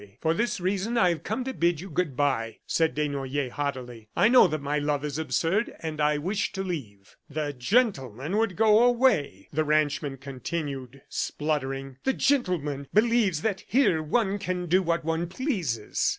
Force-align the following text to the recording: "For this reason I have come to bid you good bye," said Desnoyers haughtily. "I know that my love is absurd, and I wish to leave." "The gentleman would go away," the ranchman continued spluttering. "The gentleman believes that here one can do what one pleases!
"For 0.19 0.33
this 0.33 0.59
reason 0.59 0.97
I 0.97 1.09
have 1.09 1.21
come 1.23 1.43
to 1.43 1.53
bid 1.53 1.79
you 1.79 1.87
good 1.87 2.17
bye," 2.17 2.57
said 2.65 2.95
Desnoyers 2.95 3.51
haughtily. 3.51 4.09
"I 4.15 4.29
know 4.29 4.47
that 4.47 4.59
my 4.59 4.79
love 4.79 5.05
is 5.05 5.19
absurd, 5.19 5.75
and 5.79 6.01
I 6.01 6.17
wish 6.17 6.51
to 6.53 6.63
leave." 6.63 7.17
"The 7.29 7.53
gentleman 7.53 8.37
would 8.37 8.55
go 8.55 8.83
away," 8.83 9.47
the 9.53 9.63
ranchman 9.63 10.17
continued 10.17 11.03
spluttering. 11.07 11.97
"The 12.03 12.13
gentleman 12.13 12.87
believes 12.91 13.43
that 13.43 13.63
here 13.67 14.01
one 14.01 14.39
can 14.39 14.65
do 14.65 14.81
what 14.81 15.05
one 15.05 15.27
pleases! 15.27 16.09